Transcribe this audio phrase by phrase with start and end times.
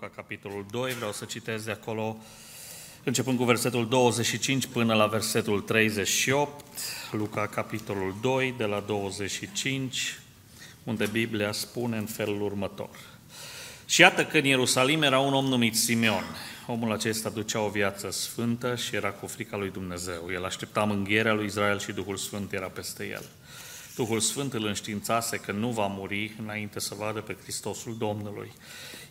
[0.00, 0.92] Luca, capitolul 2.
[0.92, 2.16] Vreau să citesc de acolo,
[3.04, 6.64] începând cu versetul 25 până la versetul 38.
[7.10, 10.18] Luca, capitolul 2, de la 25,
[10.84, 12.88] unde Biblia spune în felul următor.
[13.86, 16.24] Și iată că în Ierusalim era un om numit Simeon.
[16.66, 20.28] Omul acesta ducea o viață sfântă și era cu frica lui Dumnezeu.
[20.32, 23.24] El aștepta mânghierea lui Israel și Duhul Sfânt era peste el.
[23.96, 28.52] Duhul Sfânt îl înștiințase că nu va muri înainte să vadă pe Hristosul Domnului.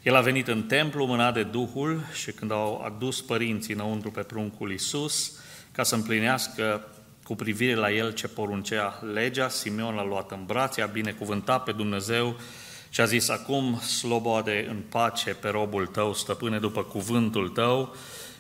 [0.04, 4.22] El a venit în templu mânat de Duhul și când au adus părinții înăuntru pe
[4.22, 5.40] pruncul Iisus,
[5.72, 6.88] ca să împlinească
[7.24, 11.72] cu privire la el ce poruncea legea, Simeon l-a luat în brațe, a binecuvântat pe
[11.72, 12.36] Dumnezeu
[12.90, 17.96] și a zis, acum slobode în pace pe robul tău, stăpâne după cuvântul tău,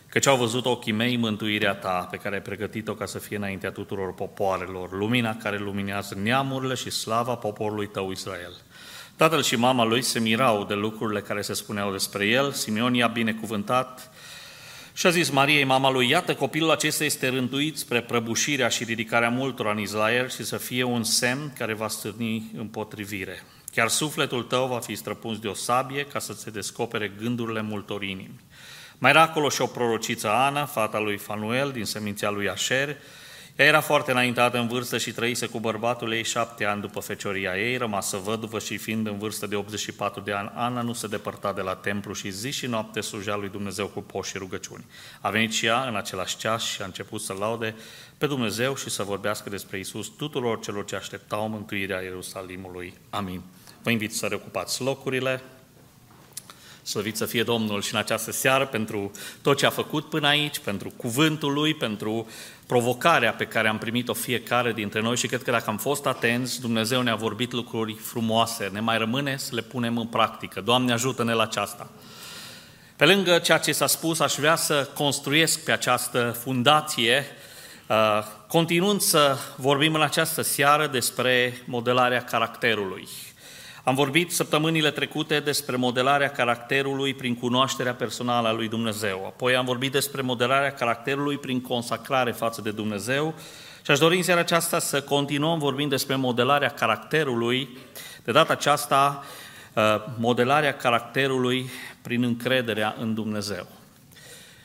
[0.09, 3.71] căci au văzut ochii mei mântuirea ta, pe care ai pregătit-o ca să fie înaintea
[3.71, 8.53] tuturor popoarelor, lumina care luminează neamurile și slava poporului tău Israel.
[9.17, 13.07] Tatăl și mama lui se mirau de lucrurile care se spuneau despre el, Simeon i-a
[13.07, 14.11] binecuvântat
[14.93, 19.29] și a zis Mariei, mama lui, iată, copilul acesta este rânduit spre prăbușirea și ridicarea
[19.29, 23.43] multora în Israel și să fie un semn care va stârni împotrivire.
[23.71, 28.03] Chiar sufletul tău va fi străpuns de o sabie ca să se descopere gândurile multor
[28.03, 28.39] inimi.
[28.97, 32.97] Mai era acolo și o prorociță Ana, fata lui Fanuel, din seminția lui Asher.
[33.57, 37.57] Ea era foarte înaintată în vârstă și trăise cu bărbatul ei șapte ani după fecioria
[37.57, 41.53] ei, rămasă văduvă și fiind în vârstă de 84 de ani, Ana nu se depărta
[41.53, 44.85] de la templu și zi și noapte slujea lui Dumnezeu cu poși și rugăciuni.
[45.21, 47.75] A venit și ea în același ceas și a început să laude
[48.17, 52.93] pe Dumnezeu și să vorbească despre Isus tuturor celor ce așteptau mântuirea Ierusalimului.
[53.09, 53.41] Amin.
[53.83, 55.41] Vă invit să reocupați locurile.
[56.87, 60.59] Slăvit să fie Domnul și în această seară pentru tot ce a făcut până aici,
[60.59, 62.27] pentru cuvântul Lui, pentru
[62.67, 66.61] provocarea pe care am primit-o fiecare dintre noi și cred că dacă am fost atenți,
[66.61, 68.69] Dumnezeu ne-a vorbit lucruri frumoase.
[68.73, 70.61] Ne mai rămâne să le punem în practică.
[70.61, 71.89] Doamne, ajută-ne la aceasta.
[72.95, 77.25] Pe lângă ceea ce s-a spus, aș vrea să construiesc pe această fundație,
[77.87, 83.07] uh, continuând să vorbim în această seară despre modelarea caracterului.
[83.87, 89.25] Am vorbit săptămânile trecute despre modelarea caracterului prin cunoașterea personală a lui Dumnezeu.
[89.25, 93.35] Apoi am vorbit despre modelarea caracterului prin consacrare față de Dumnezeu
[93.85, 97.77] și aș dori în seara aceasta să continuăm vorbind despre modelarea caracterului,
[98.23, 99.25] de data aceasta
[99.73, 99.83] uh,
[100.17, 101.69] modelarea caracterului
[102.01, 103.67] prin încrederea în Dumnezeu.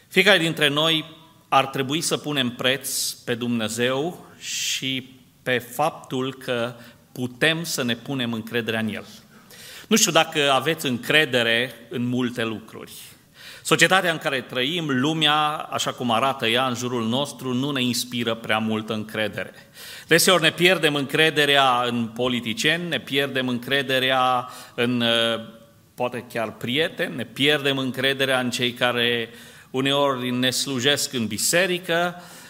[0.08, 1.04] Fiecare dintre noi
[1.48, 6.74] ar trebui să punem preț pe Dumnezeu și pe faptul că
[7.12, 9.04] putem să ne punem încrederea în El.
[9.88, 12.92] Nu știu dacă aveți încredere în multe lucruri.
[13.62, 15.38] Societatea în care trăim, lumea,
[15.70, 19.52] așa cum arată ea în jurul nostru, nu ne inspiră prea multă încredere.
[20.06, 25.40] Deseori ne pierdem încrederea în politicieni, ne pierdem încrederea în uh,
[25.94, 29.30] poate chiar prieteni, ne pierdem încrederea în cei care
[29.70, 32.41] uneori ne slujesc în biserică, Uh,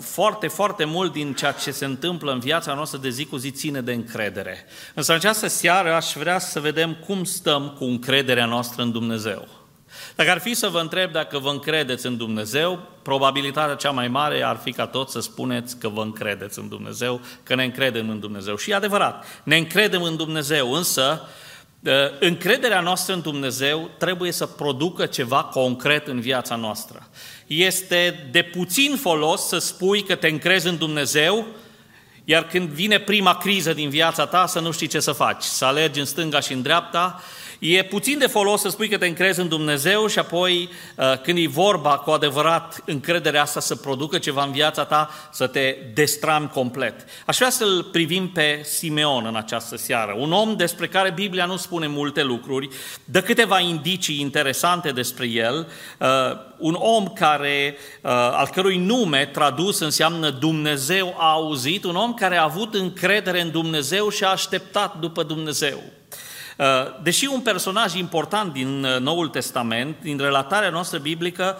[0.00, 3.50] foarte, foarte mult din ceea ce se întâmplă în viața noastră de zi cu zi
[3.50, 4.66] ține de încredere.
[4.94, 9.48] Însă în această seară aș vrea să vedem cum stăm cu încrederea noastră în Dumnezeu.
[10.14, 14.42] Dacă ar fi să vă întreb dacă vă încredeți în Dumnezeu, probabilitatea cea mai mare
[14.42, 18.20] ar fi ca tot să spuneți că vă încredeți în Dumnezeu, că ne încredem în
[18.20, 18.56] Dumnezeu.
[18.56, 21.28] Și e adevărat, ne încredem în Dumnezeu, însă uh,
[22.20, 27.08] încrederea noastră în Dumnezeu trebuie să producă ceva concret în viața noastră.
[27.46, 31.46] Este de puțin folos să spui că te încrezi în Dumnezeu,
[32.24, 35.64] iar când vine prima criză din viața ta să nu știi ce să faci, să
[35.64, 37.22] alergi în stânga și în dreapta
[37.60, 41.38] E puțin de folos să spui că te încrezi în Dumnezeu și apoi uh, când
[41.38, 46.48] e vorba cu adevărat încrederea asta să producă ceva în viața ta, să te destrami
[46.48, 47.04] complet.
[47.26, 51.56] Aș vrea să-l privim pe Simeon în această seară, un om despre care Biblia nu
[51.56, 52.68] spune multe lucruri,
[53.04, 56.08] dă câteva indicii interesante despre el, uh,
[56.58, 62.36] un om care, uh, al cărui nume tradus înseamnă Dumnezeu a auzit, un om care
[62.36, 65.82] a avut încredere în Dumnezeu și a așteptat după Dumnezeu.
[66.60, 66.66] Uh,
[67.02, 71.58] deși un personaj important din uh, Noul Testament, din relatarea noastră biblică,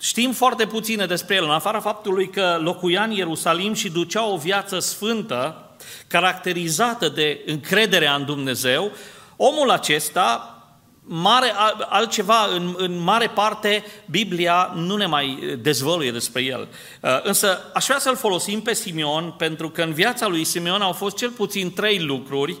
[0.00, 4.36] știm foarte puține despre el, în afara faptului că locuia în Ierusalim și ducea o
[4.36, 5.70] viață sfântă,
[6.06, 8.92] caracterizată de încrederea în Dumnezeu,
[9.36, 10.62] omul acesta,
[11.02, 11.52] mare,
[11.88, 16.68] altceva, în, în mare parte, Biblia nu ne mai dezvăluie despre el.
[17.00, 20.92] Uh, însă aș vrea să-l folosim pe Simeon, pentru că în viața lui Simeon au
[20.92, 22.58] fost cel puțin trei lucruri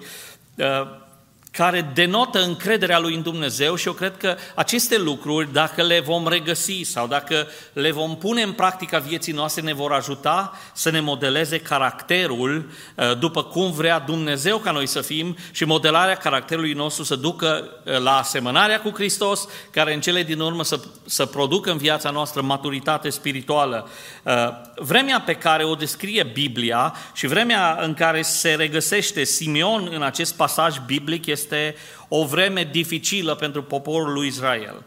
[1.58, 6.28] care denotă încrederea lui în Dumnezeu și eu cred că aceste lucruri, dacă le vom
[6.28, 11.00] regăsi sau dacă le vom pune în practica vieții noastre, ne vor ajuta să ne
[11.00, 17.04] modeleze caracterul uh, după cum vrea Dumnezeu ca noi să fim și modelarea caracterului nostru
[17.04, 21.70] să ducă uh, la asemănarea cu Hristos, care în cele din urmă să, să producă
[21.70, 23.88] în viața noastră maturitate spirituală.
[24.22, 24.34] Uh,
[24.76, 30.34] vremea pe care o descrie Biblia și vremea în care se regăsește Simeon în acest
[30.34, 31.76] pasaj biblic este este
[32.08, 34.82] o vreme dificilă pentru poporul lui Israel.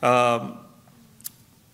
[0.00, 0.42] Uh,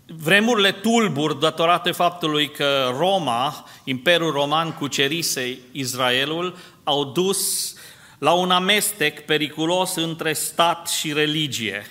[0.06, 7.74] vremurile tulburi datorate faptului că Roma, Imperiul Roman cucerise Israelul, au dus
[8.18, 11.86] la un amestec periculos între stat și religie.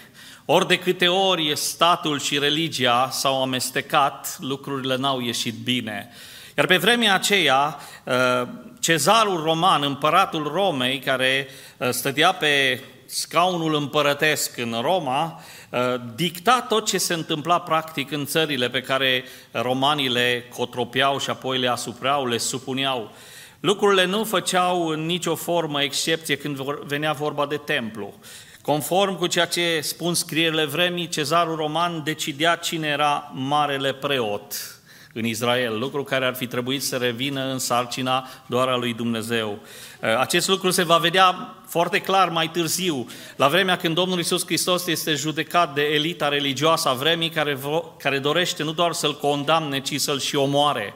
[0.45, 6.09] Ori de câte ori statul și religia s-au amestecat, lucrurile n-au ieșit bine.
[6.59, 8.47] Iar pe vremea aceea, uh,
[8.79, 11.47] cezarul roman, împăratul Romei, care
[11.77, 15.79] uh, stătea pe scaunul împărătesc în Roma, uh,
[16.15, 21.59] dicta tot ce se întâmpla practic în țările pe care romanii le cotropeau și apoi
[21.59, 23.11] le asupreau, le supuneau.
[23.59, 28.13] Lucrurile nu făceau în nicio formă excepție când venea vorba de templu.
[28.61, 34.78] Conform cu ceea ce spun scrierile vremii, cezarul roman decidea cine era marele preot
[35.19, 39.59] în Israel, lucru care ar fi trebuit să revină în sarcina doar a lui Dumnezeu.
[40.01, 44.45] Uh, acest lucru se va vedea foarte clar mai târziu, la vremea când Domnul Isus
[44.45, 47.57] Hristos este judecat de elita religioasă a vremii care,
[47.97, 50.93] care dorește nu doar să-l condamne, ci să-l și omoare.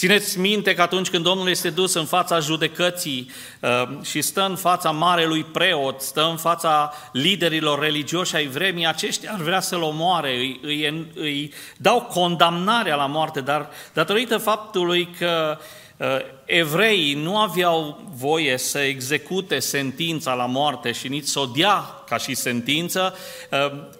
[0.00, 3.30] Țineți minte că atunci când Domnul este dus în fața judecății
[3.60, 9.32] uh, și stă în fața marelui preot, stă în fața liderilor religioși ai vremii, aceștia
[9.32, 15.58] ar vrea să-l omoare, îi, îi, îi dau condamnarea la moarte, dar datorită faptului că
[15.96, 16.06] uh,
[16.44, 22.16] evreii nu aveau voie să execute sentința la moarte și nici să o dea ca
[22.16, 23.14] și sentință,
[23.50, 23.99] uh,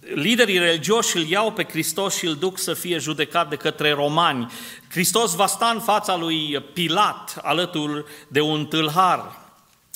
[0.00, 4.52] liderii religioși îl iau pe Hristos și îl duc să fie judecat de către romani.
[4.90, 9.38] Hristos va sta în fața lui Pilat alături de un tâlhar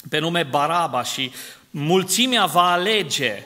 [0.09, 1.33] pe nume Baraba și
[1.71, 3.45] mulțimea va alege.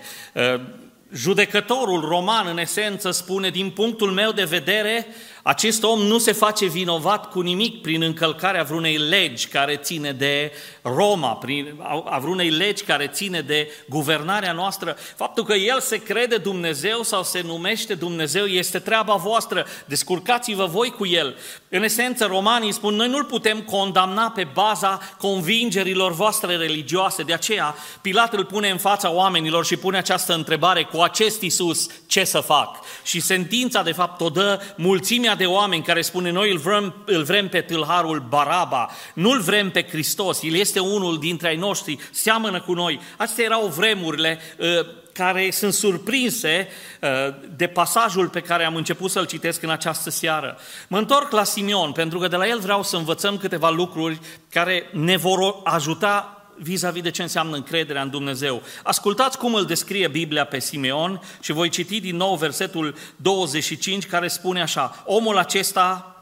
[1.13, 5.07] Judecătorul roman, în esență, spune, din punctul meu de vedere,
[5.49, 10.53] acest om nu se face vinovat cu nimic prin încălcarea vreunei legi care ține de
[10.83, 11.75] Roma, prin,
[12.05, 14.97] a vreunei legi care ține de guvernarea noastră.
[15.17, 19.67] Faptul că el se crede Dumnezeu sau se numește Dumnezeu este treaba voastră.
[19.85, 21.37] Descurcați-vă voi cu el.
[21.69, 27.23] În esență, romanii spun, noi nu-l putem condamna pe baza convingerilor voastre religioase.
[27.23, 31.87] De aceea, Pilat îl pune în fața oamenilor și pune această întrebare, cu acest Isus,
[32.07, 32.77] ce să fac?
[33.03, 37.23] Și sentința, de fapt, o dă mulțimea de oameni care spune noi îl vrem, îl
[37.23, 42.61] vrem pe tâlharul Baraba, nu-l vrem pe Hristos, el este unul dintre ai noștri, seamănă
[42.61, 43.01] cu noi.
[43.17, 44.67] Astea erau vremurile uh,
[45.13, 46.69] care sunt surprinse
[47.01, 50.59] uh, de pasajul pe care am început să-l citesc în această seară.
[50.89, 54.19] Mă întorc la Simeon, pentru că de la el vreau să învățăm câteva lucruri
[54.51, 58.63] care ne vor ajuta vis-a-vis de ce înseamnă încrederea în Dumnezeu.
[58.83, 64.29] Ascultați cum îl descrie Biblia pe Simeon și voi citi din nou versetul 25 care
[64.29, 66.13] spune așa, omul acesta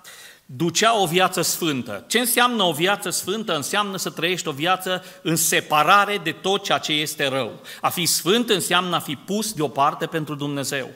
[0.46, 2.04] ducea o viață sfântă.
[2.08, 3.56] Ce înseamnă o viață sfântă?
[3.56, 7.60] Înseamnă să trăiești o viață în separare de tot ceea ce este rău.
[7.80, 10.90] A fi sfânt înseamnă a fi pus deoparte pentru Dumnezeu.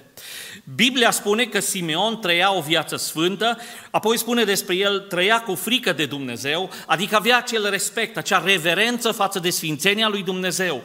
[0.75, 3.59] Biblia spune că Simeon trăia o viață sfântă,
[3.91, 9.13] apoi spune despre el, trăia cu frică de Dumnezeu, adică avea acel respect, acea reverență
[9.13, 10.83] față de sfințenia lui Dumnezeu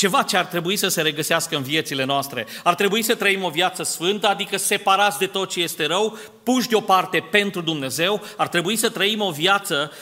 [0.00, 2.46] ceva ce ar trebui să se regăsească în viețile noastre.
[2.62, 6.68] Ar trebui să trăim o viață sfântă, adică separați de tot ce este rău, puși
[6.68, 8.22] deoparte pentru Dumnezeu.
[8.36, 9.92] Ar trebui să trăim o viață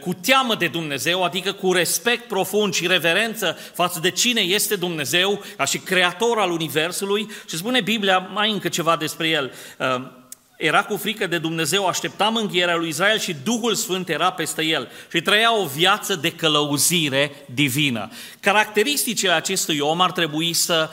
[0.00, 5.42] cu teamă de Dumnezeu, adică cu respect profund și reverență față de cine este Dumnezeu,
[5.56, 7.30] ca și creator al Universului.
[7.48, 9.52] Și spune Biblia mai încă ceva despre el
[10.62, 14.88] era cu frică de Dumnezeu, aștepta mânghierea lui Israel și Duhul Sfânt era peste el
[15.10, 18.10] și trăia o viață de călăuzire divină.
[18.40, 20.90] Caracteristicile acestui om ar trebui să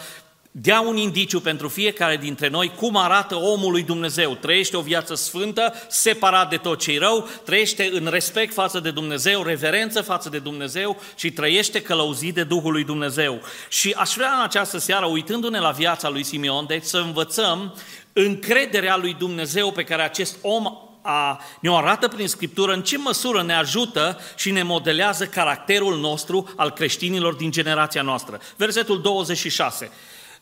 [0.52, 4.36] dea un indiciu pentru fiecare dintre noi cum arată omul lui Dumnezeu.
[4.36, 9.44] Trăiește o viață sfântă, separat de tot ce rău, trăiește în respect față de Dumnezeu,
[9.44, 13.42] reverență față de Dumnezeu și trăiește călăuzit de Duhul lui Dumnezeu.
[13.70, 17.76] Și aș vrea în această seară, uitându-ne la viața lui Simeon, deci să învățăm
[18.14, 20.66] încrederea lui Dumnezeu pe care acest om
[21.02, 26.54] a, ne-o arată prin Scriptură, în ce măsură ne ajută și ne modelează caracterul nostru
[26.56, 28.40] al creștinilor din generația noastră.
[28.56, 29.92] Versetul 26.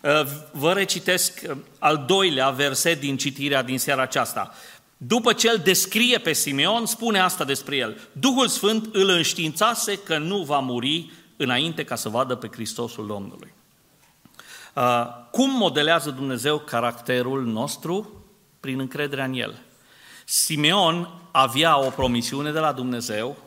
[0.01, 4.53] Uh, vă recitesc uh, al doilea verset din citirea din seara aceasta.
[4.97, 7.99] După ce îl descrie pe Simeon, spune asta despre el.
[8.11, 13.53] Duhul Sfânt îl înștiințase că nu va muri înainte ca să vadă pe Hristosul Domnului.
[14.73, 14.83] Uh,
[15.31, 18.25] cum modelează Dumnezeu caracterul nostru?
[18.59, 19.61] Prin încrederea în El.
[20.25, 23.37] Simeon avea o promisiune de la Dumnezeu,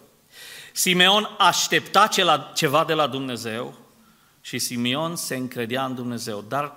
[0.72, 2.08] Simeon aștepta
[2.54, 3.74] ceva de la Dumnezeu
[4.50, 6.44] și Simeon se încredea în Dumnezeu.
[6.48, 6.74] Dar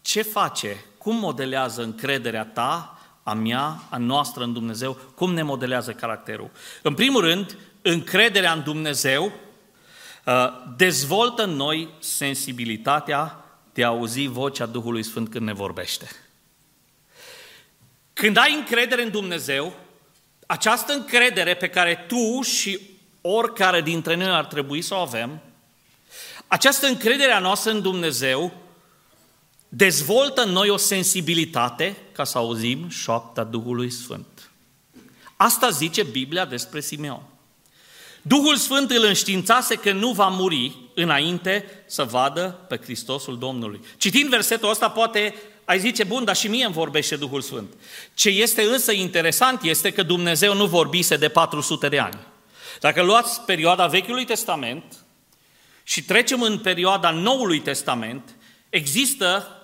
[0.00, 0.84] ce face?
[0.98, 4.98] Cum modelează încrederea ta, a mea, a noastră în Dumnezeu?
[5.14, 6.50] Cum ne modelează caracterul?
[6.82, 9.24] În primul rând, încrederea în Dumnezeu
[10.24, 10.34] uh,
[10.76, 16.10] dezvoltă în noi sensibilitatea de a auzi vocea Duhului Sfânt când ne vorbește.
[18.12, 19.72] Când ai încredere în Dumnezeu,
[20.46, 22.80] această încredere pe care tu și
[23.20, 25.40] oricare dintre noi ar trebui să o avem,
[26.52, 28.52] această încredere a noastră în Dumnezeu
[29.68, 34.50] dezvoltă în noi o sensibilitate ca să auzim șoapta Duhului Sfânt.
[35.36, 37.22] Asta zice Biblia despre Simeon.
[38.22, 43.80] Duhul Sfânt îl înștiințase că nu va muri înainte să vadă pe Hristosul Domnului.
[43.96, 47.72] Citind versetul ăsta, poate ai zice, bun, dar și mie îmi vorbește Duhul Sfânt.
[48.14, 52.18] Ce este însă interesant este că Dumnezeu nu vorbise de 400 de ani.
[52.80, 55.01] Dacă luați perioada Vechiului Testament
[55.82, 58.36] și trecem în perioada Noului Testament,
[58.70, 59.56] există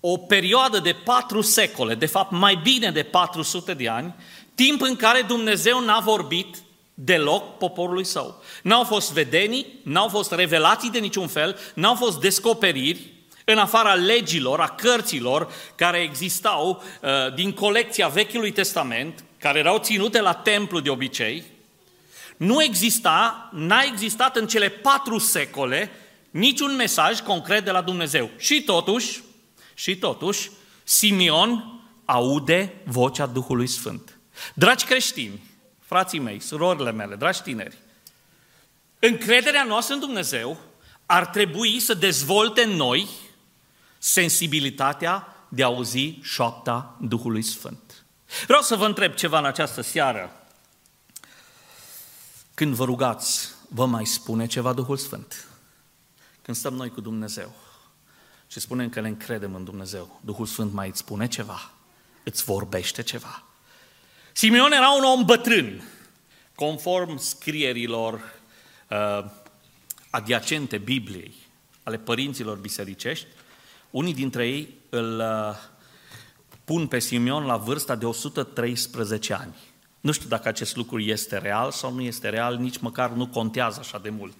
[0.00, 4.14] o perioadă de patru secole, de fapt mai bine de 400 de ani,
[4.54, 6.56] timp în care Dumnezeu n-a vorbit
[6.94, 8.42] deloc poporului său.
[8.62, 13.12] N-au fost vedenii, n-au fost revelații de niciun fel, n-au fost descoperiri,
[13.44, 20.20] în afara legilor, a cărților care existau uh, din colecția Vechiului Testament, care erau ținute
[20.20, 21.44] la templu de obicei,
[22.42, 25.90] nu exista, n-a existat în cele patru secole
[26.30, 28.30] niciun mesaj concret de la Dumnezeu.
[28.38, 29.22] Și totuși,
[29.74, 30.50] și totuși,
[30.84, 34.18] Simeon aude vocea Duhului Sfânt.
[34.54, 35.42] Dragi creștini,
[35.80, 37.76] frații mei, surorile mele, dragi tineri,
[38.98, 40.58] încrederea noastră în Dumnezeu
[41.06, 43.08] ar trebui să dezvolte în noi
[43.98, 48.04] sensibilitatea de a auzi șoapta Duhului Sfânt.
[48.46, 50.41] Vreau să vă întreb ceva în această seară.
[52.54, 55.46] Când vă rugați, vă mai spune ceva Duhul Sfânt?
[56.42, 57.54] Când stăm noi cu Dumnezeu
[58.46, 61.70] și spunem că ne încredem în Dumnezeu, Duhul Sfânt mai îți spune ceva?
[62.24, 63.44] Îți vorbește ceva?
[64.32, 65.82] Simeon era un om bătrân,
[66.54, 68.32] conform scrierilor
[68.90, 69.30] uh,
[70.10, 71.34] adiacente Bibliei,
[71.82, 73.26] ale părinților bisericești,
[73.90, 75.56] unii dintre ei îl uh,
[76.64, 79.54] pun pe Simeon la vârsta de 113 ani.
[80.02, 83.78] Nu știu dacă acest lucru este real sau nu este real, nici măcar nu contează
[83.80, 84.34] așa de mult.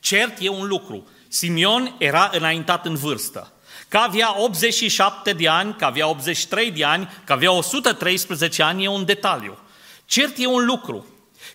[0.00, 1.06] Cert e un lucru.
[1.28, 3.52] Simeon era înaintat în vârstă.
[3.88, 8.88] Că avea 87 de ani, că avea 83 de ani, că avea 113 ani e
[8.88, 9.58] un detaliu.
[10.04, 11.06] Cert e un lucru.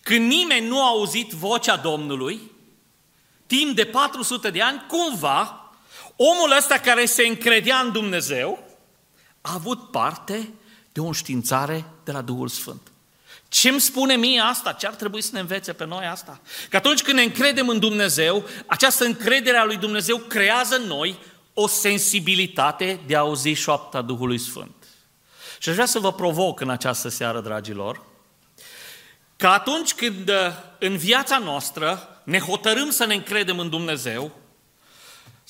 [0.02, 2.42] Când nimeni nu a auzit vocea Domnului,
[3.48, 5.72] timp de 400 de ani, cumva,
[6.16, 8.64] omul ăsta care se încredea în Dumnezeu,
[9.42, 10.50] a avut parte
[10.92, 12.89] de o științare de la Duhul Sfânt.
[13.50, 14.72] Ce îmi spune mie asta?
[14.72, 16.42] Ce ar trebui să ne învețe pe noi asta?
[16.70, 21.20] Că atunci când ne încredem în Dumnezeu, această încredere a lui Dumnezeu creează în noi
[21.54, 24.76] o sensibilitate de a auzi șoapta Duhului Sfânt.
[25.60, 28.02] Și aș vrea să vă provoc în această seară, dragilor,
[29.36, 30.36] că atunci când uh,
[30.80, 34.32] în viața noastră ne hotărâm să ne încredem în Dumnezeu,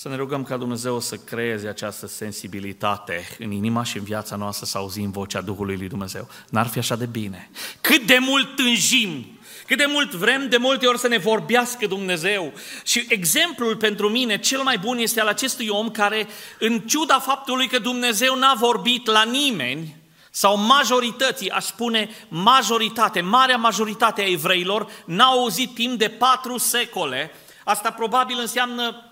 [0.02, 4.66] să ne rugăm ca Dumnezeu să creeze această sensibilitate în inima și în viața noastră
[4.66, 6.28] să auzim vocea Duhului lui Dumnezeu.
[6.50, 7.50] N-ar fi așa de bine.
[7.82, 12.54] Cât de mult tânjim, cât de mult vrem de multe ori să ne vorbească Dumnezeu.
[12.84, 16.28] Și exemplul pentru mine cel mai bun este al acestui om care,
[16.60, 19.96] în ciuda faptului că Dumnezeu n-a vorbit la nimeni,
[20.32, 27.32] sau majorității, aș spune majoritate, marea majoritate a evreilor, n-au auzit timp de patru secole.
[27.64, 29.09] Asta probabil înseamnă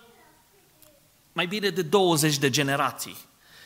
[1.37, 3.17] mai bine de 20 de generații.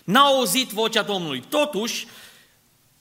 [0.03, 1.43] N-au auzit vocea Domnului.
[1.49, 2.07] Totuși,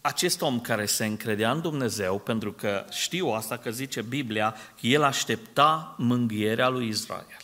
[0.00, 4.86] acest om care se încredea în Dumnezeu, pentru că știu asta că zice Biblia, că
[4.86, 7.36] el aștepta mânghierea lui Israel.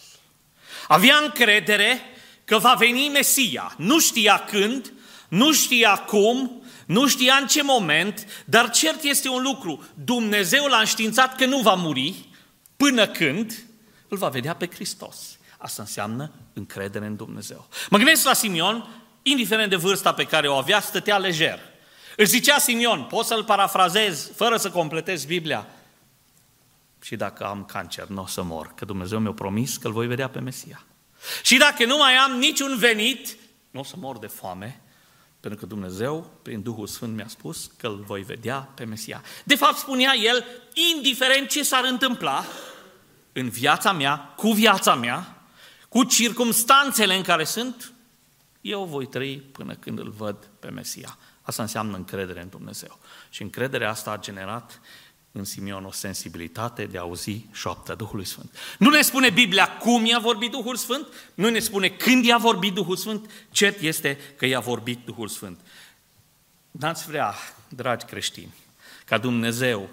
[0.89, 2.01] Avea încredere
[2.45, 3.75] că va veni Mesia.
[3.79, 4.93] Nu știa când,
[5.29, 9.85] nu știa cum, nu știa în ce moment, dar cert este un lucru.
[10.05, 12.29] Dumnezeu l-a înștiințat că nu va muri
[12.77, 13.65] până când
[14.09, 15.36] îl va vedea pe Hristos.
[15.67, 17.69] Asta înseamnă încredere în Dumnezeu.
[17.91, 18.89] Mă gândesc la Simion,
[19.23, 21.59] indiferent de vârsta pe care o avea, stătea lejer.
[22.17, 25.67] Își zicea Simion, pot să-l parafrazez fără să completez Biblia.
[27.03, 30.07] Și dacă am cancer, nu o să mor, că Dumnezeu mi-a promis că îl voi
[30.07, 30.85] vedea pe Mesia.
[31.43, 33.37] Și dacă nu mai am niciun venit,
[33.71, 34.81] nu o să mor de foame,
[35.41, 39.23] pentru că Dumnezeu, prin Duhul Sfânt, mi-a spus că îl voi vedea pe Mesia.
[39.45, 40.45] De fapt, spunea el,
[40.95, 42.45] indiferent ce s-ar întâmpla,
[43.33, 45.36] în viața mea, cu viața mea,
[45.97, 47.93] cu circumstanțele în care sunt,
[48.61, 51.19] eu voi trăi până când îl văd pe Mesia.
[51.43, 52.99] Asta înseamnă încredere în Dumnezeu.
[53.31, 54.81] Și încrederea asta a generat
[55.33, 58.57] în Simeon o sensibilitate de a auzi șoapta Duhului Sfânt.
[58.79, 62.75] Nu ne spune Biblia cum i-a vorbit Duhul Sfânt, nu ne spune când i-a vorbit
[62.75, 65.61] Duhul Sfânt, cert este că i-a vorbit Duhul Sfânt.
[66.71, 67.35] N-ați vrea,
[67.69, 68.55] dragi creștini,
[69.05, 69.89] ca Dumnezeu,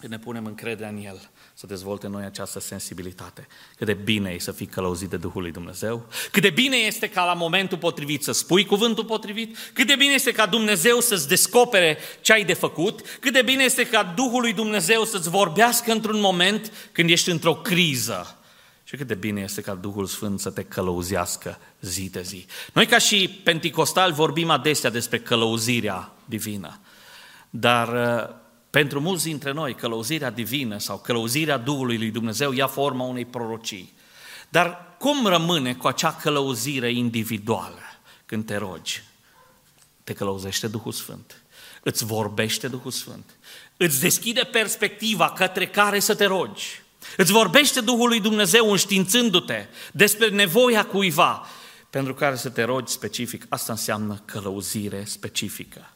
[0.00, 3.46] când ne punem încrederea în El, să dezvolte în noi această sensibilitate.
[3.76, 7.08] Cât de bine e să fii călăuzit de Duhul lui Dumnezeu, cât de bine este
[7.08, 11.28] ca la momentul potrivit să spui cuvântul potrivit, cât de bine este ca Dumnezeu să-ți
[11.28, 15.92] descopere ce ai de făcut, cât de bine este ca Duhul lui Dumnezeu să-ți vorbească
[15.92, 18.34] într-un moment când ești într-o criză.
[18.84, 22.46] Și cât de bine este ca Duhul Sfânt să te călăuzească zi de zi.
[22.72, 26.80] Noi ca și penticostali vorbim adesea despre călăuzirea divină,
[27.50, 27.88] dar
[28.70, 33.92] pentru mulți dintre noi, călăuzirea divină sau călăuzirea Duhului lui Dumnezeu ia forma unei prorocii.
[34.48, 37.80] Dar cum rămâne cu acea călăuzire individuală
[38.26, 39.02] când te rogi?
[40.04, 41.42] Te călăuzește Duhul Sfânt,
[41.82, 43.24] îți vorbește Duhul Sfânt,
[43.76, 46.82] îți deschide perspectiva către care să te rogi,
[47.16, 51.46] îți vorbește Duhul lui Dumnezeu înștiințându-te despre nevoia cuiva
[51.90, 53.46] pentru care să te rogi specific.
[53.48, 55.92] Asta înseamnă călăuzire specifică.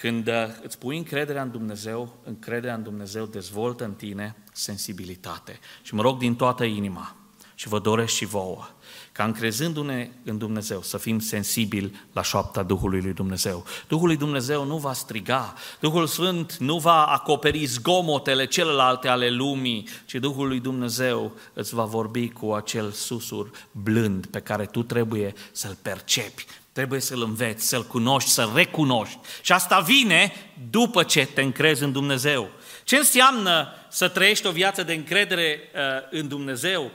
[0.00, 5.58] Când uh, îți pui încrederea în Dumnezeu, încrederea în Dumnezeu dezvoltă în tine sensibilitate.
[5.82, 7.16] Și mă rog din toată inima
[7.54, 8.68] și vă doresc și vouă
[9.12, 13.64] ca încrezându-ne în Dumnezeu să fim sensibili la șoapta Duhului lui Dumnezeu.
[13.88, 19.88] Duhul lui Dumnezeu nu va striga, Duhul Sfânt nu va acoperi zgomotele celelalte ale lumii,
[20.06, 25.34] ci Duhul lui Dumnezeu îți va vorbi cu acel susur blând pe care tu trebuie
[25.52, 26.46] să-l percepi,
[26.78, 29.18] Trebuie să-L înveți, să-L cunoști, să-L recunoști.
[29.40, 30.32] Și asta vine
[30.70, 32.50] după ce te încrezi în Dumnezeu.
[32.84, 35.80] Ce înseamnă să trăiești o viață de încredere uh,
[36.10, 36.90] în Dumnezeu?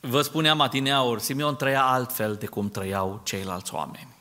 [0.00, 4.16] Vă spuneam atineauri, Simeon trăia altfel de cum trăiau ceilalți oameni.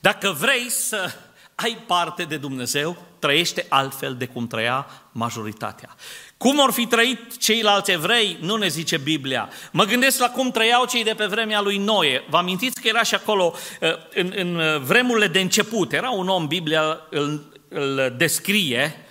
[0.00, 1.12] Dacă vrei să
[1.54, 5.96] ai parte de Dumnezeu, trăiește altfel de cum trăia majoritatea.
[6.42, 9.48] Cum ar fi trăit ceilalți evrei, nu ne zice Biblia.
[9.72, 12.24] Mă gândesc la cum trăiau cei de pe vremea lui Noe.
[12.28, 16.28] Vă amintiți că era și acolo, uh, în, în uh, vremurile de început, era un
[16.28, 19.06] om, Biblia îl, îl descrie,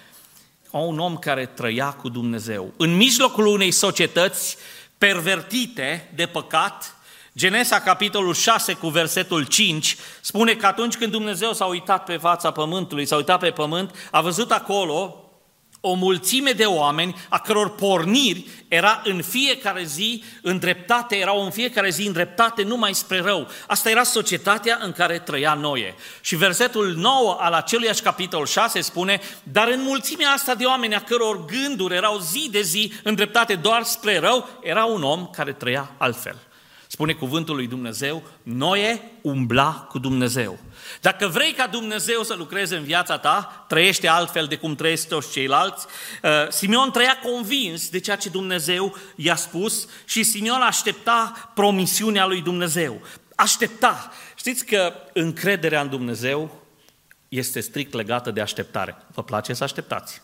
[0.72, 2.74] un om care trăia cu Dumnezeu.
[2.78, 4.58] În mijlocul unei societăți
[4.98, 6.96] pervertite de păcat,
[7.38, 12.52] Genesa, capitolul 6, cu versetul 5, spune că atunci când Dumnezeu s-a uitat pe fața
[12.52, 15.24] pământului, s-a uitat pe pământ, a văzut acolo
[15.82, 21.90] o mulțime de oameni a căror porniri era în fiecare zi îndreptate, erau în fiecare
[21.90, 23.48] zi îndreptate numai spre rău.
[23.68, 25.96] Asta era societatea în care trăia Noe.
[26.22, 31.04] Și versetul 9 al aceluiași capitol 6 spune, dar în mulțimea asta de oameni a
[31.04, 35.92] căror gânduri erau zi de zi îndreptate doar spre rău, era un om care trăia
[35.98, 36.49] altfel.
[37.00, 40.60] Spune cuvântul lui Dumnezeu, Noe umbla cu Dumnezeu.
[41.02, 45.32] Dacă vrei ca Dumnezeu să lucreze în viața ta, trăiește altfel de cum trăiesc toți
[45.32, 45.86] ceilalți.
[46.24, 52.42] Uh, Simeon trăia convins de ceea ce Dumnezeu i-a spus și Simeon aștepta promisiunea lui
[52.42, 53.02] Dumnezeu.
[53.36, 54.12] Aștepta.
[54.36, 56.64] Știți că încrederea în Dumnezeu
[57.30, 58.98] este strict legată de așteptare.
[59.14, 60.22] Vă place să așteptați?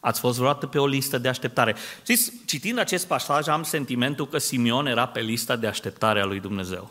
[0.00, 1.76] Ați fost vreodată pe o listă de așteptare.
[2.02, 6.40] Știți, citind acest pasaj, am sentimentul că Simeon era pe lista de așteptare a lui
[6.40, 6.90] Dumnezeu.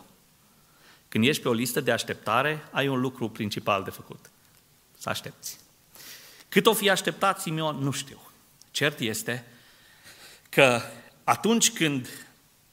[1.07, 4.29] Când ești pe o listă de așteptare, ai un lucru principal de făcut.
[4.97, 5.59] Să aștepți.
[6.49, 8.21] Cât o fi așteptat Simeon, nu știu.
[8.71, 9.45] Cert este
[10.49, 10.81] că
[11.23, 12.09] atunci când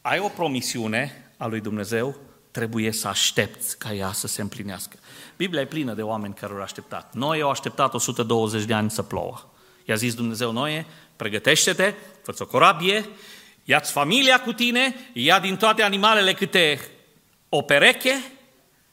[0.01, 2.17] ai o promisiune a lui Dumnezeu,
[2.51, 4.97] trebuie să aștepți ca ea să se împlinească.
[5.37, 7.15] Biblia e plină de oameni care au așteptat.
[7.15, 9.51] Noi au așteptat 120 de ani să plouă.
[9.87, 13.09] I-a zis Dumnezeu Noe, pregătește-te, fă o corabie,
[13.65, 16.81] ia-ți familia cu tine, ia din toate animalele câte
[17.49, 18.33] o pereche,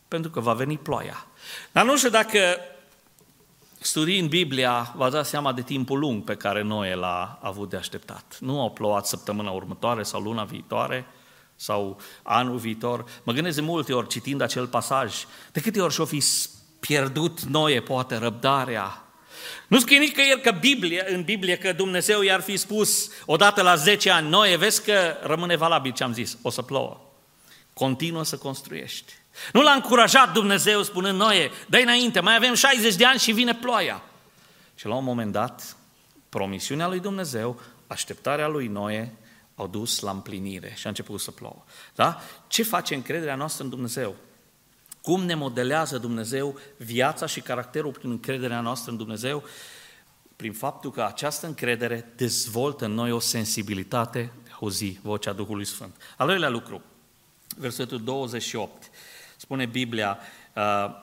[0.08, 1.28] pentru că va veni ploaia.
[1.72, 2.40] Dar nu știu dacă
[3.80, 8.38] studiind Biblia, v-ați dat seama de timpul lung pe care Noe l-a avut de așteptat.
[8.40, 11.06] Nu au plouat săptămâna următoare sau luna viitoare
[11.56, 13.06] sau anul viitor.
[13.24, 15.16] Mă gândesc de multe ori citind acel pasaj,
[15.52, 16.24] de câte ori și-o fi
[16.80, 19.03] pierdut Noe, poate, răbdarea
[19.68, 24.10] nu scrie nicăieri că Biblie, în Biblie că Dumnezeu i-ar fi spus odată la 10
[24.10, 27.02] ani, noi vezi că rămâne valabil ce am zis, o să plouă.
[27.74, 29.14] Continuă să construiești.
[29.54, 33.56] Nu l-a încurajat Dumnezeu spunând, Noe, dă înainte, mai avem 60 de ani și vine
[33.56, 34.04] ploaia.
[34.76, 35.76] Și la un moment dat,
[36.30, 39.14] promisiunea lui Dumnezeu, așteptarea lui Noe,
[39.56, 41.64] au dus la împlinire și a început să plouă.
[41.96, 42.22] Da?
[42.48, 44.16] Ce face încrederea noastră în Dumnezeu?
[45.04, 49.44] Cum ne modelează Dumnezeu viața și caracterul prin încrederea noastră în Dumnezeu?
[50.36, 55.66] prin faptul că această încredere dezvoltă în noi o sensibilitate de a auzi vocea Duhului
[55.66, 55.96] Sfânt.
[56.18, 56.82] Al doilea lucru,
[57.58, 58.90] versetul 28,
[59.38, 60.18] spune Biblia,
[60.56, 61.02] uh,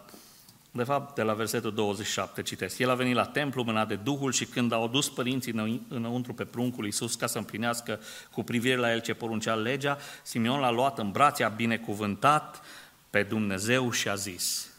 [0.70, 2.78] de fapt, de la versetul 27 citesc.
[2.78, 6.44] El a venit la templu mânat de Duhul și când au dus părinții înăuntru pe
[6.44, 8.00] pruncul Iisus ca să împlinească
[8.32, 12.62] cu privire la el ce poruncea legea, Simeon l-a luat în brațe, a binecuvântat
[13.10, 14.70] pe Dumnezeu și a zis,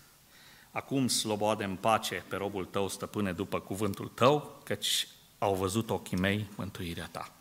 [0.71, 6.17] Acum sloboade în pace pe robul tău, stăpâne, după cuvântul tău, căci au văzut ochii
[6.17, 7.31] mei mântuirea ta.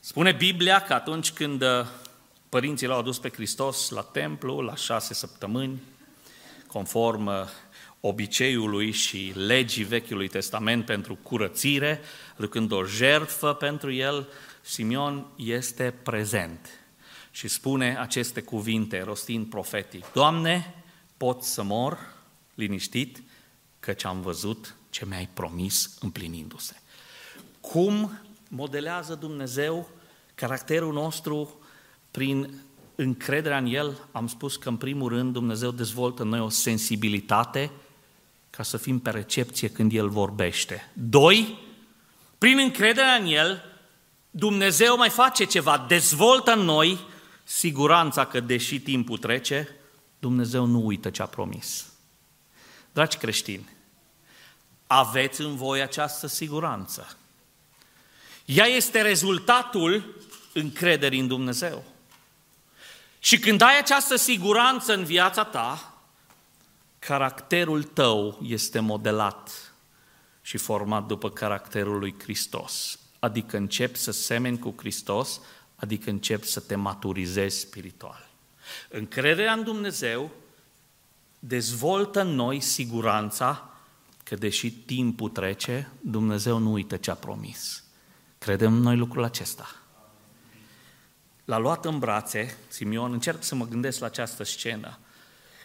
[0.00, 1.86] Spune Biblia că atunci când uh,
[2.48, 5.82] părinții l-au adus pe Hristos la templu, la șase săptămâni,
[6.66, 7.34] conform uh,
[8.00, 12.00] obiceiului și legii Vechiului Testament pentru curățire,
[12.36, 14.28] aducând o jertfă pentru el,
[14.60, 16.77] Simeon este prezent
[17.30, 20.12] și spune aceste cuvinte, rostind profetic.
[20.12, 20.74] Doamne,
[21.16, 21.98] pot să mor
[22.54, 23.22] liniștit,
[23.80, 26.74] căci am văzut ce mi-ai promis împlinindu-se.
[27.60, 29.88] Cum modelează Dumnezeu
[30.34, 31.60] caracterul nostru
[32.10, 32.60] prin
[32.94, 34.08] încrederea în El?
[34.12, 37.70] Am spus că în primul rând Dumnezeu dezvoltă în noi o sensibilitate
[38.50, 40.90] ca să fim pe recepție când El vorbește.
[40.92, 41.58] Doi,
[42.38, 43.62] prin încrederea în El,
[44.30, 46.98] Dumnezeu mai face ceva, dezvoltă în noi
[47.48, 49.68] siguranța că deși timpul trece,
[50.18, 51.86] Dumnezeu nu uită ce a promis.
[52.92, 53.68] Dragi creștini,
[54.86, 57.16] aveți în voi această siguranță.
[58.44, 60.16] Ea este rezultatul
[60.52, 61.84] încrederii în Dumnezeu.
[63.18, 65.94] Și când ai această siguranță în viața ta,
[66.98, 69.72] caracterul tău este modelat
[70.42, 72.98] și format după caracterul lui Hristos.
[73.18, 75.40] Adică începi să semeni cu Hristos,
[75.78, 78.28] adică începi să te maturizezi spiritual.
[78.88, 80.30] Încrederea în Dumnezeu
[81.38, 83.70] dezvoltă în noi siguranța
[84.24, 87.84] că deși timpul trece, Dumnezeu nu uită ce a promis.
[88.38, 89.74] Credem noi lucrul acesta.
[91.44, 94.98] L-a luat în brațe, Simeon, încerc să mă gândesc la această scenă.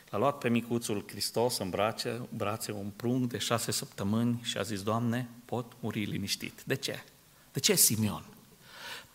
[0.10, 4.62] L-a luat pe micuțul Hristos în brațe, brațe un prunc de șase săptămâni și a
[4.62, 6.62] zis, Doamne, pot muri liniștit.
[6.66, 7.04] De ce?
[7.52, 8.24] De ce Simeon?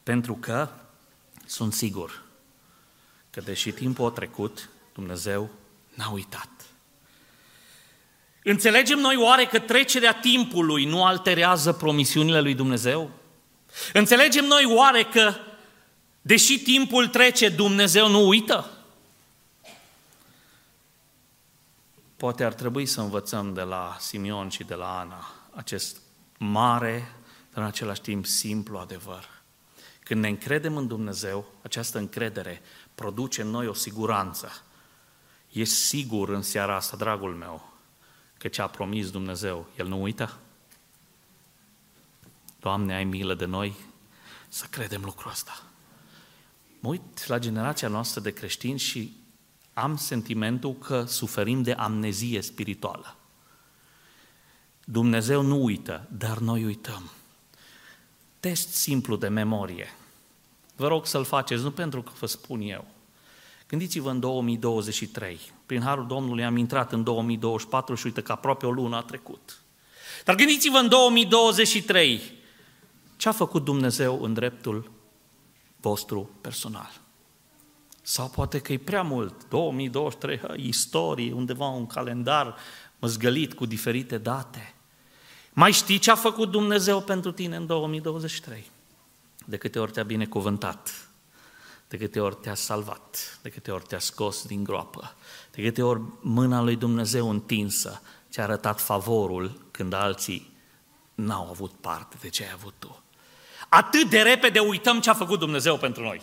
[0.03, 0.69] Pentru că
[1.49, 2.23] sunt sigur
[3.31, 5.51] că deși timpul a trecut, Dumnezeu
[5.95, 6.49] n-a uitat.
[8.43, 13.11] Înțelegem noi oare că trecerea timpului nu alterează promisiunile lui Dumnezeu?
[13.93, 15.35] Înțelegem noi oare că,
[16.21, 18.71] deși timpul trece, Dumnezeu nu uită?
[22.17, 25.97] Poate ar trebui să învățăm de la Simeon și de la Ana acest
[26.39, 27.15] mare,
[27.53, 29.38] dar în același timp simplu adevăr.
[30.09, 32.61] Când ne încredem în Dumnezeu, această încredere
[32.95, 34.63] produce în noi o siguranță.
[35.53, 37.73] E sigur în seara asta, dragul meu,
[38.39, 40.39] că ce a promis Dumnezeu, El nu uită?
[42.61, 43.75] Doamne, ai milă de noi
[44.49, 45.63] să credem lucrul ăsta.
[46.81, 49.17] Mă uit la generația noastră de creștini și
[49.75, 53.17] am sentimentul că suferim de amnezie spirituală.
[54.85, 57.11] Dumnezeu nu uită, dar noi uităm.
[58.41, 59.95] Test simplu de memorie.
[60.77, 62.85] Vă rog să-l faceți, nu pentru că vă spun eu.
[63.69, 65.41] Gândiți-vă în 2023.
[65.67, 69.63] Prin Harul Domnului am intrat în 2024 și uite că aproape o lună a trecut.
[70.25, 72.21] Dar gândiți-vă în 2023.
[73.17, 74.91] Ce a făcut Dumnezeu în dreptul
[75.81, 77.01] vostru personal?
[78.03, 82.57] Sau poate că e prea mult, 2023, istorie, undeva un calendar
[82.99, 84.75] măzgălit cu diferite date.
[85.59, 88.71] Mai știi ce a făcut Dumnezeu pentru tine în 2023?
[89.49, 91.09] de câte ori te-a binecuvântat,
[91.89, 95.15] de câte ori te-a salvat, de câte ori te-a scos din groapă,
[95.51, 100.53] de câte ori mâna lui Dumnezeu întinsă ți-a arătat favorul când alții
[101.15, 103.03] n-au avut parte de ce ai avut tu.
[103.69, 106.23] Atât de repede uităm ce a făcut Dumnezeu pentru noi.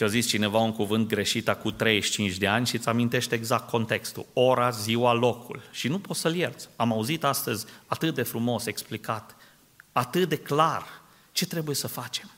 [0.00, 4.26] Ți-a zis cineva un cuvânt greșit cu 35 de ani și îți amintește exact contextul,
[4.32, 5.62] ora, ziua, locul.
[5.70, 6.68] Și nu poți să-l ierți.
[6.76, 9.36] Am auzit astăzi atât de frumos explicat
[9.92, 10.86] atât de clar
[11.32, 12.30] ce trebuie să facem.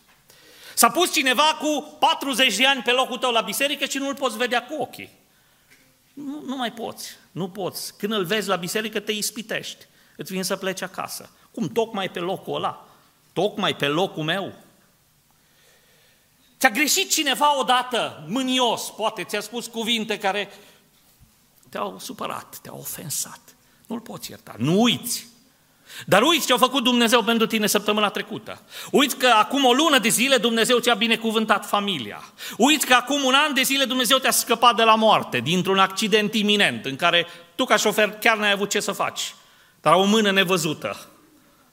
[0.75, 4.15] S-a pus cineva cu 40 de ani pe locul tău la biserică și nu îl
[4.15, 5.11] poți vedea cu ochii.
[6.13, 7.97] Nu, nu mai poți, nu poți.
[7.97, 11.31] Când îl vezi la biserică te ispitești, îți vin să pleci acasă.
[11.51, 11.69] Cum?
[11.69, 12.89] Tocmai pe locul ăla,
[13.33, 14.53] tocmai pe locul meu.
[16.63, 20.51] Ți-a greșit cineva odată, mânios, poate ți-a spus cuvinte care
[21.69, 23.41] te-au supărat, te-au ofensat.
[23.87, 25.27] Nu-l poți ierta, nu uiți.
[26.07, 28.61] Dar uiți ce a făcut Dumnezeu pentru tine săptămâna trecută.
[28.91, 32.23] Uiți că acum o lună de zile Dumnezeu ți-a binecuvântat familia.
[32.57, 36.35] Uiți că acum un an de zile Dumnezeu te-a scăpat de la moarte, dintr-un accident
[36.35, 39.35] iminent, în care tu ca șofer chiar n-ai avut ce să faci.
[39.81, 41.07] Dar o mână nevăzută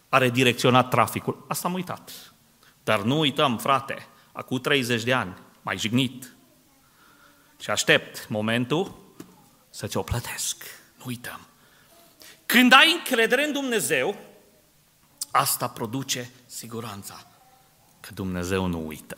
[0.10, 1.45] a redirecționat traficul.
[1.47, 2.12] Asta am uitat.
[2.84, 6.33] Dar nu uităm, frate, acum 30 de ani, mai jignit.
[7.59, 8.97] Și aștept momentul
[9.69, 10.63] să ți-o plătesc.
[10.97, 11.39] Nu uităm.
[12.45, 14.17] Când ai încredere în Dumnezeu,
[15.31, 17.27] asta produce siguranța
[17.99, 19.15] că Dumnezeu nu uită.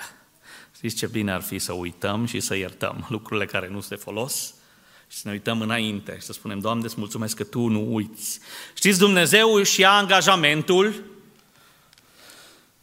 [0.76, 4.54] Știți ce bine ar fi să uităm și să iertăm lucrurile care nu se folos
[5.08, 8.40] și să ne uităm înainte și să spunem, Doamne, îți mulțumesc că Tu nu uiți.
[8.74, 11.04] Știți, Dumnezeu își ia angajamentul,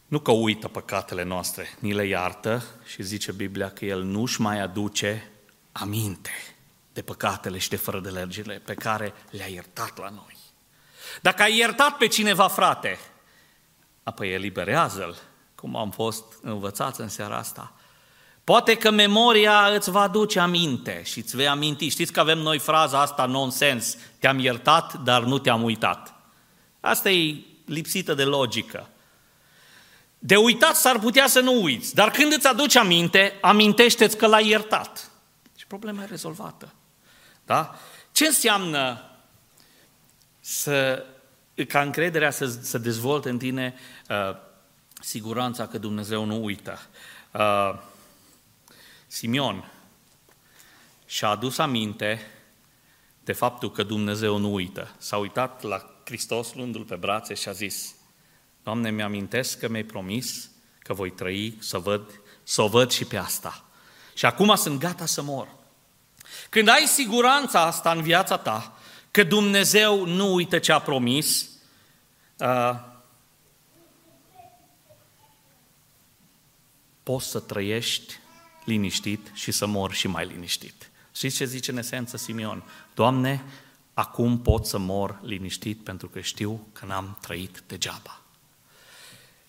[0.09, 4.59] nu că uită păcatele noastre, ni le iartă și zice Biblia că El nu-și mai
[4.59, 5.31] aduce
[5.71, 6.31] aminte
[6.93, 10.37] de păcatele și de fără de legile pe care le-a iertat la noi.
[11.21, 12.99] Dacă ai iertat pe cineva, frate,
[14.03, 15.17] apoi eliberează-l,
[15.55, 17.73] cum am fost învățați în seara asta.
[18.43, 21.87] Poate că memoria îți va aduce aminte și îți vei aminti.
[21.87, 26.13] Știți că avem noi fraza asta nonsens, te-am iertat, dar nu te-am uitat.
[26.79, 28.89] Asta e lipsită de logică.
[30.19, 34.47] De uitat s-ar putea să nu uiți, dar când îți aduci aminte, amintește-ți că l-ai
[34.47, 35.11] iertat.
[35.55, 36.73] Și problema e rezolvată.
[37.45, 37.75] Da?
[38.11, 39.03] Ce înseamnă
[40.39, 41.05] să,
[41.67, 43.75] ca încrederea să, să dezvolte în tine
[44.09, 44.35] uh,
[45.01, 46.79] siguranța că Dumnezeu nu uită?
[47.31, 47.79] Uh,
[49.07, 49.71] Simion
[51.05, 52.21] și-a adus aminte
[53.23, 54.95] de faptul că Dumnezeu nu uită.
[54.97, 57.95] S-a uitat la Hristos luându-l pe brațe și a zis,
[58.69, 63.17] Doamne, mi-amintesc că mi-ai promis că voi trăi să văd, să o văd și pe
[63.17, 63.65] asta.
[64.13, 65.47] Și acum sunt gata să mor.
[66.49, 68.77] Când ai siguranța asta în viața ta,
[69.11, 71.49] că Dumnezeu nu uită ce a promis,
[72.37, 72.79] uh,
[77.03, 78.19] poți să trăiești
[78.65, 80.91] liniștit și să mor și mai liniștit.
[81.11, 82.63] Știți ce zice în esență Simeon?
[82.93, 83.43] Doamne,
[83.93, 88.18] acum pot să mor liniștit pentru că știu că n-am trăit degeaba.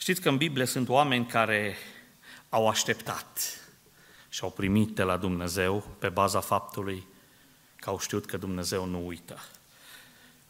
[0.00, 1.76] Știți că în Biblie sunt oameni care
[2.48, 3.60] au așteptat
[4.28, 7.06] și au primit de la Dumnezeu pe baza faptului
[7.76, 9.38] că au știut că Dumnezeu nu uită.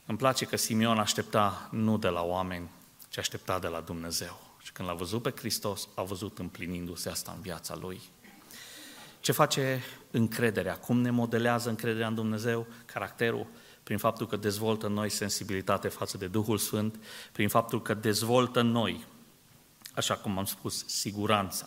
[0.06, 2.70] Îmi place că Simeon aștepta nu de la oameni,
[3.08, 4.40] ci aștepta de la Dumnezeu.
[4.62, 8.00] Și când l-a văzut pe Hristos, a văzut împlinindu-se asta în viața lui.
[9.20, 10.76] Ce face încrederea?
[10.76, 12.66] Cum ne modelează încrederea în Dumnezeu?
[12.84, 13.46] Caracterul?
[13.82, 18.60] Prin faptul că dezvoltă în noi sensibilitate față de Duhul Sfânt, prin faptul că dezvoltă
[18.60, 19.06] în noi,
[19.94, 21.66] așa cum am spus, siguranța.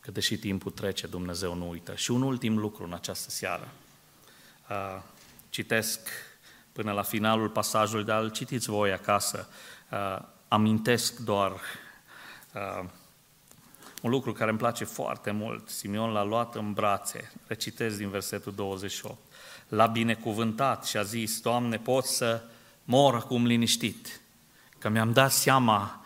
[0.00, 1.94] Că deși timpul trece, Dumnezeu nu uită.
[1.94, 3.68] Și un ultim lucru în această seară.
[5.48, 6.08] Citesc
[6.72, 9.48] până la finalul pasajului, dar îl citiți voi acasă.
[10.48, 11.52] Amintesc doar
[14.02, 15.68] un lucru care îmi place foarte mult.
[15.68, 19.16] Simeon l-a luat în brațe, recitez din versetul 28.
[19.68, 22.42] L-a binecuvântat și a zis, Doamne, pot să
[22.84, 24.20] mor acum liniștit,
[24.78, 26.01] că mi-am dat seama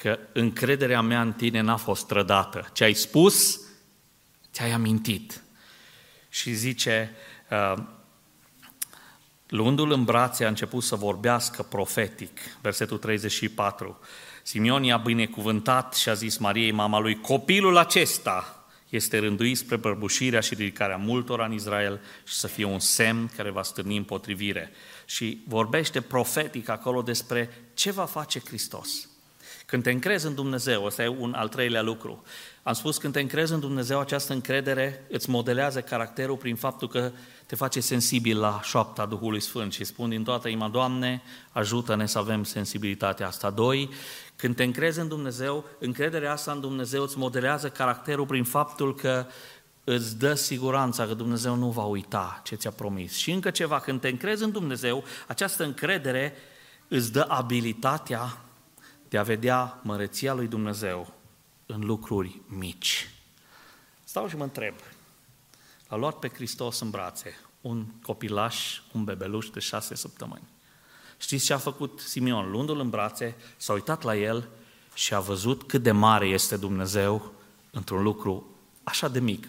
[0.00, 2.70] că încrederea mea în Tine n-a fost trădată.
[2.72, 3.60] Ce ai spus,
[4.52, 5.42] ți-ai amintit.
[6.28, 7.14] Și zice,
[7.50, 7.82] uh,
[9.46, 13.98] luându-l în brațe, a început să vorbească profetic, versetul 34.
[14.42, 20.40] Simeon i-a binecuvântat și a zis Mariei, mama lui, copilul acesta este rânduit spre bărbușirea
[20.40, 24.72] și ridicarea multora în Israel și să fie un semn care va stârni împotrivire.
[25.04, 29.08] Și vorbește profetic acolo despre ce va face Hristos.
[29.66, 32.22] Când te încrezi în Dumnezeu, ăsta e un al treilea lucru.
[32.62, 37.12] Am spus, când te încrezi în Dumnezeu, această încredere îți modelează caracterul prin faptul că
[37.46, 42.18] te face sensibil la șoapta Duhului Sfânt și spun din toată inima, Doamne, ajută-ne să
[42.18, 43.50] avem sensibilitatea asta.
[43.50, 43.90] Doi,
[44.36, 49.26] când te încrezi în Dumnezeu, încrederea asta în Dumnezeu îți modelează caracterul prin faptul că
[49.84, 53.16] îți dă siguranța că Dumnezeu nu va uita ce ți-a promis.
[53.16, 56.34] Și încă ceva, când te încrezi în Dumnezeu, această încredere
[56.88, 58.40] îți dă abilitatea
[59.16, 61.14] de a vedea măreția lui Dumnezeu
[61.66, 63.10] în lucruri mici.
[64.04, 64.74] Stau și mă întreb,
[65.88, 70.48] l-a luat pe Hristos în brațe, un copilaș, un bebeluș de șase săptămâni.
[71.18, 72.50] Știți ce a făcut Simeon?
[72.50, 74.48] Luându-l în brațe, s-a uitat la el
[74.94, 77.32] și a văzut cât de mare este Dumnezeu
[77.70, 79.48] într-un lucru așa de mic.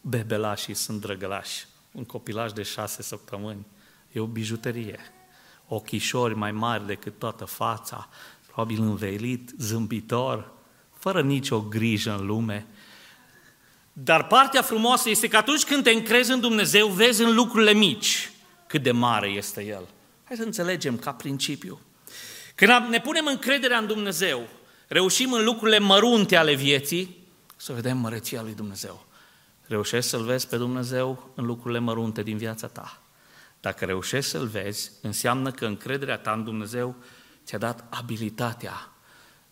[0.00, 1.66] Bebelașii sunt drăgălași.
[1.92, 3.66] Un copilaș de șase săptămâni
[4.12, 4.98] e o bijuterie.
[5.70, 8.08] Ochișori mai mari decât toată fața,
[8.58, 10.52] probabil învelit, zâmbitor,
[10.98, 12.66] fără nicio grijă în lume.
[13.92, 18.30] Dar partea frumoasă este că atunci când te încrezi în Dumnezeu, vezi în lucrurile mici
[18.66, 19.88] cât de mare este El.
[20.24, 21.80] Hai să înțelegem ca principiu.
[22.54, 24.48] Când ne punem încrederea în Dumnezeu,
[24.88, 27.16] reușim în lucrurile mărunte ale vieții
[27.56, 29.06] să vedem măreția lui Dumnezeu.
[29.66, 33.02] Reușești să-L vezi pe Dumnezeu în lucrurile mărunte din viața ta.
[33.60, 36.96] Dacă reușești să-l vezi, înseamnă că încrederea ta în Dumnezeu
[37.48, 38.92] ți-a dat abilitatea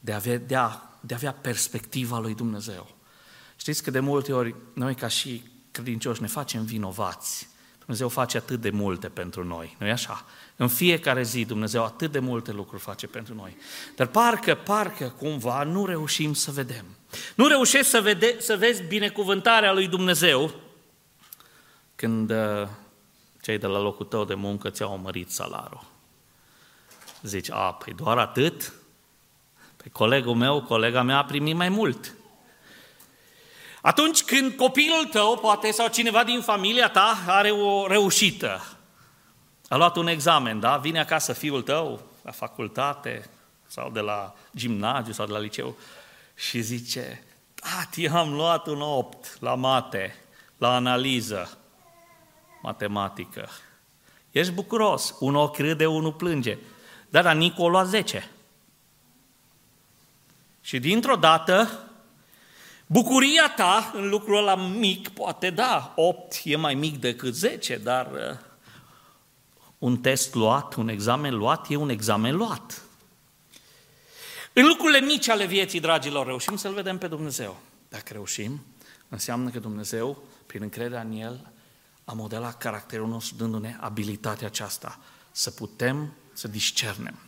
[0.01, 2.97] de a vedea, de a avea perspectiva lui Dumnezeu.
[3.57, 7.49] Știți că de multe ori noi ca și credincioși ne facem vinovați.
[7.79, 10.25] Dumnezeu face atât de multe pentru noi, nu-i așa?
[10.57, 13.57] În fiecare zi Dumnezeu atât de multe lucruri face pentru noi.
[13.97, 16.85] Dar parcă, parcă cumva nu reușim să vedem.
[17.35, 20.55] Nu reușești să, vede, să vezi binecuvântarea lui Dumnezeu
[21.95, 22.69] când uh,
[23.41, 25.95] cei de la locul tău de muncă ți-au mărit salarul.
[27.23, 28.73] Zici, a, păi doar atât?
[29.77, 32.15] Pe colegul meu, colega mea a primit mai mult.
[33.83, 38.77] Atunci când copilul tău, poate, sau cineva din familia ta are o reușită,
[39.69, 40.77] a luat un examen, da?
[40.77, 43.31] Vine acasă fiul tău la facultate
[43.67, 45.77] sau de la gimnaziu sau de la liceu
[46.35, 47.25] și zice,
[47.55, 50.17] tati, am luat un 8 la mate,
[50.59, 51.59] la analiză
[52.63, 53.49] matematică.
[54.31, 56.59] Ești bucuros, un ochi râde, unul plânge.
[57.09, 58.31] Dar la Nico a luat 10.
[60.61, 61.85] Și dintr-o dată,
[62.87, 68.11] bucuria ta în lucrul ăla mic, poate da, 8 e mai mic decât 10, dar
[68.13, 68.39] uh,
[69.79, 72.83] un test luat, un examen luat, e un examen luat.
[74.53, 77.57] În lucrurile mici ale vieții, dragilor, reușim să-L vedem pe Dumnezeu.
[77.89, 78.65] Dacă reușim,
[79.09, 81.51] înseamnă că Dumnezeu, prin încrederea în El,
[82.05, 84.99] a modelat caracterul nostru, dându-ne abilitatea aceasta
[85.31, 87.19] să putem să discernem.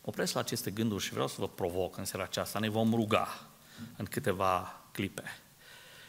[0.00, 2.58] Opresc la aceste gânduri și vreau să vă provoc în seara aceasta.
[2.58, 3.40] Ne vom ruga
[3.96, 5.38] în câteva clipe.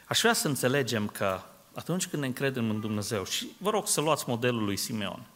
[0.06, 1.40] Aș vrea să înțelegem că
[1.74, 5.26] atunci când ne încredem în Dumnezeu, și vă rog să luați modelul lui Simeon,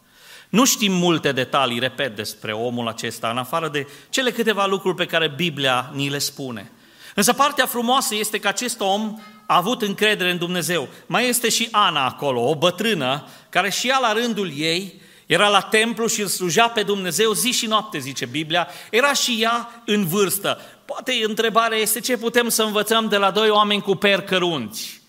[0.49, 5.05] nu știm multe detalii, repet, despre omul acesta, în afară de cele câteva lucruri pe
[5.05, 6.71] care Biblia ni le spune.
[7.15, 10.87] Însă partea frumoasă este că acest om a avut încredere în Dumnezeu.
[11.05, 15.61] Mai este și Ana acolo, o bătrână, care și ea la rândul ei era la
[15.61, 18.67] templu și îl slujea pe Dumnezeu zi și noapte, zice Biblia.
[18.89, 20.59] Era și ea în vârstă.
[20.85, 25.01] Poate întrebarea este ce putem să învățăm de la doi oameni cu per cărunți.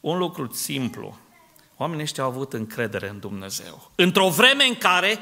[0.00, 1.18] Un lucru simplu.
[1.76, 3.90] Oamenii ăștia au avut încredere în Dumnezeu.
[3.94, 5.18] Într-o vreme în care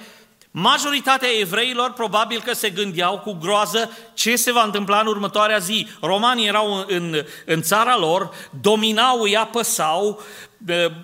[0.59, 5.89] Majoritatea evreilor probabil că se gândeau cu groază ce se va întâmpla în următoarea zi.
[6.01, 10.23] Romanii erau în, în țara lor, dominau, îi apăsau,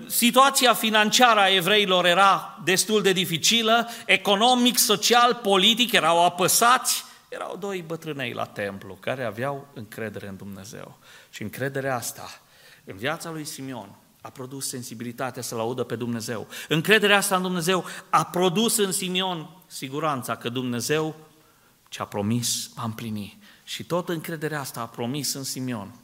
[0.06, 7.04] situația financiară a evreilor era destul de dificilă, economic, social, politic, erau apăsați.
[7.28, 10.98] Erau doi bătrânei la templu care aveau încredere în Dumnezeu.
[11.30, 12.40] Și încrederea asta
[12.84, 16.46] în viața lui Simeon a produs sensibilitatea să laudă pe Dumnezeu.
[16.68, 21.14] Încrederea asta în Dumnezeu a produs în Simeon siguranța că Dumnezeu
[21.88, 23.38] ce a promis va împlini.
[23.64, 25.94] Și tot încrederea asta a promis în Simeon,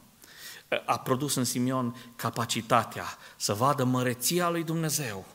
[0.85, 3.05] a produs în Simeon capacitatea
[3.35, 5.25] să vadă măreția lui Dumnezeu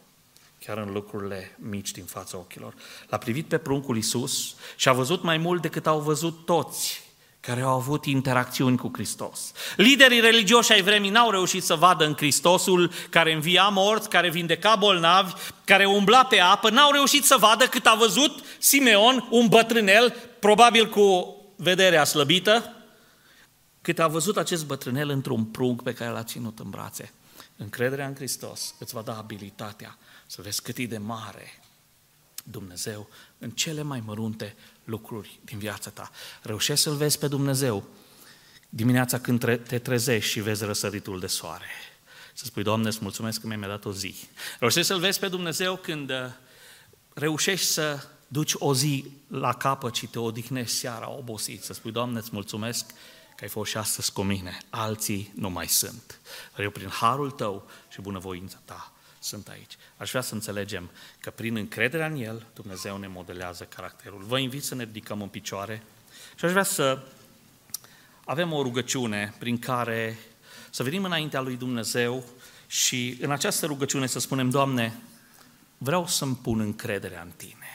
[0.65, 2.75] chiar în lucrurile mici din fața ochilor.
[3.09, 7.04] L-a privit pe pruncul Isus și a văzut mai mult decât au văzut toți
[7.47, 9.53] care au avut interacțiuni cu Hristos.
[9.77, 14.77] Liderii religioși ai vremii n-au reușit să vadă în Hristosul care învia morți, care vindeca
[14.77, 15.33] bolnavi,
[15.65, 20.89] care umbla pe apă, n-au reușit să vadă cât a văzut Simeon, un bătrânel, probabil
[20.89, 22.75] cu vederea slăbită,
[23.81, 27.13] cât a văzut acest bătrânel într-un prunc pe care l-a ținut în brațe.
[27.57, 31.61] Încrederea în Hristos îți va da abilitatea să vezi cât e de mare
[32.45, 36.11] Dumnezeu în cele mai mărunte lucruri din viața ta.
[36.43, 37.85] Reușești să-L vezi pe Dumnezeu
[38.69, 41.67] dimineața când te trezești și vezi răsăritul de soare.
[42.33, 44.15] Să spui, Doamne, îți mulțumesc că mi-ai dat o zi.
[44.59, 46.17] Reușești să-L vezi pe Dumnezeu când uh,
[47.15, 51.63] reușești să duci o zi la capăt și te odihnești seara obosit.
[51.63, 52.87] Să spui, Doamne, îți mulțumesc
[53.37, 54.59] că ai fost și astăzi cu mine.
[54.71, 56.21] Alții nu mai sunt.
[56.55, 58.93] Dar eu, prin harul Tău și bunăvoința Ta,
[59.25, 59.77] sunt aici.
[59.97, 64.25] Aș vrea să înțelegem că prin încrederea în El, Dumnezeu ne modelează caracterul.
[64.27, 65.83] Vă invit să ne ridicăm în picioare
[66.39, 67.03] și aș vrea să
[68.25, 70.19] avem o rugăciune prin care
[70.71, 72.25] să venim înaintea lui Dumnezeu
[72.67, 75.01] și în această rugăciune să spunem, Doamne,
[75.79, 77.69] vreau să-mi pun încrederea în Tine.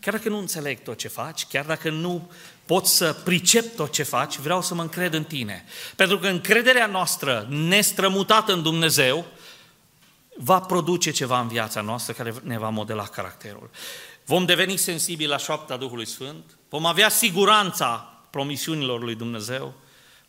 [0.00, 2.30] Chiar dacă nu înțeleg tot ce faci, chiar dacă nu
[2.66, 5.64] pot să pricep tot ce faci, vreau să mă încred în Tine.
[5.96, 9.26] Pentru că încrederea noastră nestrămutată în Dumnezeu
[10.36, 13.70] va produce ceva în viața noastră care ne va modela caracterul.
[14.24, 19.74] Vom deveni sensibili la șoapta Duhului Sfânt, vom avea siguranța promisiunilor lui Dumnezeu,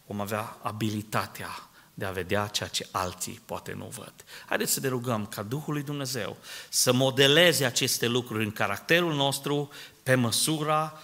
[0.06, 1.50] vom avea abilitatea
[1.94, 4.14] de a vedea ceea ce alții poate nu văd.
[4.46, 6.38] Haideți să ne rugăm ca Duhul lui Dumnezeu
[6.70, 9.70] să modeleze aceste lucruri în caracterul nostru
[10.04, 11.00] pe măsura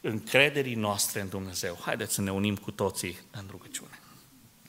[0.00, 1.78] încrederii noastre în Dumnezeu.
[1.84, 4.00] Haideți să ne unim cu toții în rugăciune.